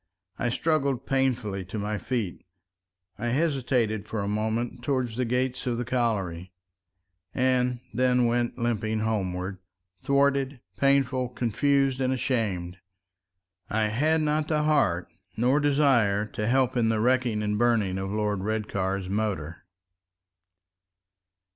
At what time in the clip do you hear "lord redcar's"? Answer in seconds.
18.09-19.07